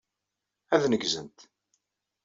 Ad 0.73 0.83
neggzent. 0.87 1.39